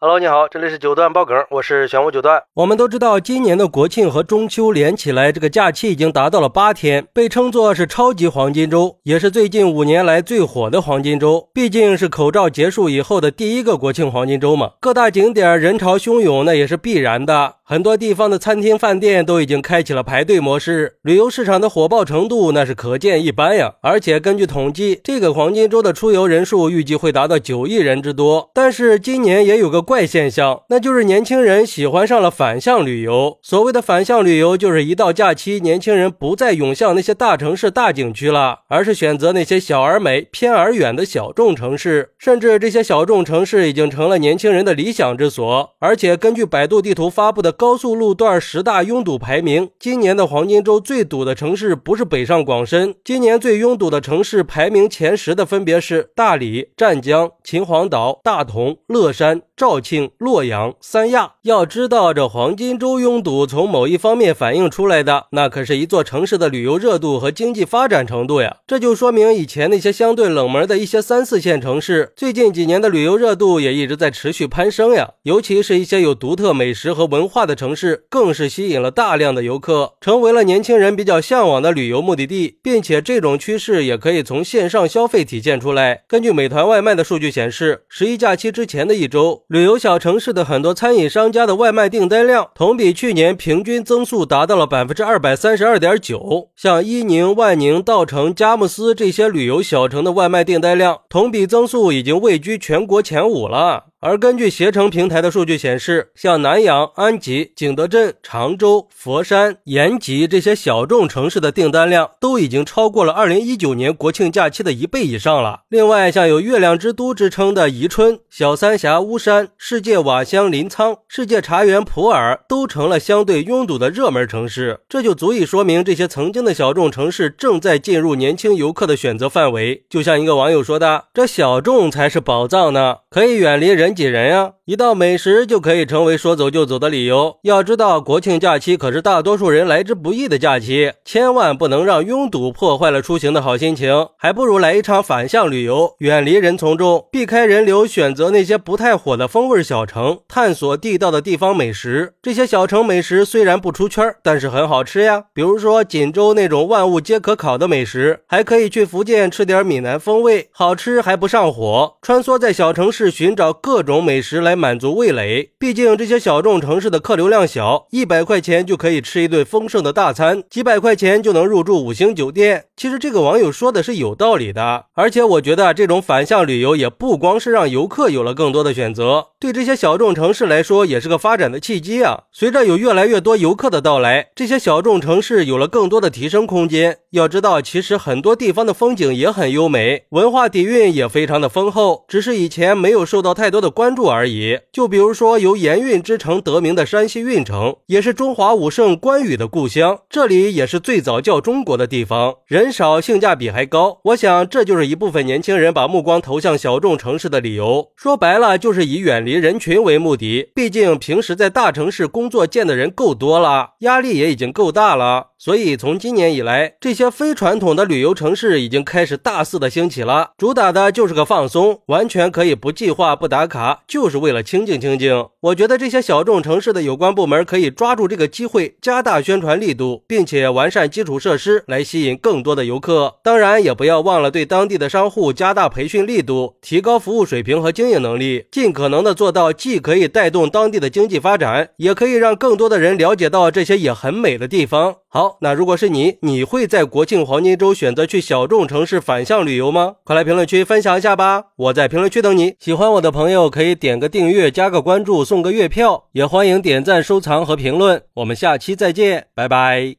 [0.00, 2.40] Hello，你好，这里是九段爆梗，我是玄武九段。
[2.54, 11.48] 我们都知道，今年的国庆和中秋连起来，这个假期已经达到了八天，被称作是超级黄金周，也是最近五年来最火的黄金周。
[11.52, 17.56] 毕竟是口罩结束以后的第一个国庆黄金周嘛，各大景点人潮汹涌，那也是必然的。
[17.70, 23.74] 很多地方的餐厅、饭店都已经开启了排队模式，旅游市场的火爆程度那是可见一斑呀。
[23.82, 28.50] 而且根据统计，这个黄金周的出游人数预计会达到九亿人之多。
[28.54, 33.36] 但是今年也有个怪现象，那就是年轻人喜欢上了反向旅游。
[33.42, 42.12] 所谓的反向旅游，就是一到假期，年轻人不再涌向那些大城市、大景区了，而是选择那些小而美、偏而远的小众城市。
[42.16, 45.76] 甚至这些小众城市已经成了年轻人的理想之所。
[45.80, 47.54] 而且根据百度地图发布的。
[47.58, 59.42] 高速路段十大拥堵排名，今年的黄金周最堵的城市不是北上广深，今年最拥堵的城市排名前十的分别是大理、湛江、秦皇岛、大同、乐山。
[59.58, 68.58] 肇庆、洛阳、三亚，要知道这黄金周拥堵，从某一方面反映出来的，那可是一座城市的旅游热度和经济发展程度呀。
[68.68, 75.14] 这就说明以前那些相对冷门的一些三四线城市，最近几年的旅游热度也一直在持续攀升呀。
[75.24, 82.58] 尤其是一些有独特美食和文化的城市，更是吸引了大量的游客，成为了年轻人比较向往的旅游目的地。
[82.62, 86.02] 并且这种趋势也可以从线上消费体现出来。
[86.06, 89.44] 根据美团外卖的数据显示，十一假期之前的一周。
[89.48, 96.50] 旅游小城市的很多餐饮商家的外卖订单量，同比去年平均增速达到了百分之二百三十二点九。
[96.54, 103.86] 像伊宁、万宁、稻城、佳木斯这些旅游小城的外卖订单量，同比增速已经位居全国前五了。
[104.00, 115.62] 而根据携程平台的数据显示，像南阳、安吉、景德镇、常州、佛山、延吉这些小众城市的订单量都已经超过了2019年国庆假期的一倍以上了。
[115.68, 124.78] 另外，像有“月亮之都”之称的宜春、小三峡巫山、世界瓦香临沧、世界茶园普洱，都成了相对拥堵的热门城市。
[124.88, 129.84] 这就足以说明，这些曾经的小众城市正在进入年轻游客的选择范围。
[129.90, 134.57] 就像一个网友说的：“这小众才是宝藏呢，可以远离人。”人挤人呀！
[134.68, 137.38] 一道美食就可以成为说走就走的理由。
[137.40, 144.08] 要知道，国庆假期可是大多数人来之不易的假期，千万不能让拥堵破坏了出行的好心情。
[144.18, 152.12] 还不如来一场反向旅游，远离人从中，避开人流，选择那些不太火的风味小城，探索地道的地方美食。
[152.20, 155.24] 这些小城美食虽然不出圈，但是很好吃呀。
[155.32, 161.94] 比如说锦州那种万物皆可烤的美食，还可以去福建吃点闽南风味，好吃还不上火。
[162.02, 163.50] 穿梭在小城市，寻找。
[163.50, 172.64] 各种美食来满足味蕾，毕竟这些小众城市的客流量小，一百块钱就可以吃一顿丰盛的大餐，几百块钱就能入住五星酒店。
[172.76, 182.24] 其实这个网友说的是有道理的，而且我觉得这种反向旅游也不光是让游客有了更多的选择，对这些小众城市来说也是个发展的契机啊。
[182.32, 186.98] 随着有越来越多游客的到来，这些小众城市有了更多的提升空间。
[187.12, 193.68] 要知道，其实很多地方的风景也很优美，文化底蕴也非常的丰厚，只是以前没有受到太多的。
[193.78, 194.47] 关注而已。
[194.72, 200.00] 就比如说，由盐运之城得名的山西运城，也是中华武圣关羽的故乡。
[200.08, 204.00] 这里也是最早叫中国的地方，人少，性价比还高。
[204.04, 207.88] 我想，这就是一部分年轻人把目光投向小众城市的理由。
[207.96, 210.50] 说白了，就是以远离人群为目的。
[210.54, 215.28] 毕竟平时在大城市工作见的人够多了，压力也已经够大了。
[215.38, 225.28] 所以，从今年以来，这些非传统的旅游城市已经开始大肆的兴起了，主打的就是个放松，完全可以不计划、不打卡，就是为了清静清静。
[225.42, 233.18] 我觉得这些小众城市的有关部门可以抓住这个机会，加大宣传力度，并且完善基础设施，来吸引更多的游客。
[233.22, 244.96] 当然，也不要忘了对当地的商户加大培训力度，提高服务水平和经营能力，尽可能的做到既可以带动当地的经济发展，也可以让更多的人了解到这些也很美的地方。
[245.10, 249.96] 好，那如果是你，你会在国庆黄金周选择去小众城市反向旅游吗？
[250.04, 251.44] 快来评论区分享一下吧！
[251.56, 252.54] 我在评论区等你。
[252.58, 258.02] 喜欢我的朋友可以点个订阅、加个关注、送个月票，也欢迎点赞、收藏和评论。
[258.14, 259.98] 我们下期再见，拜拜。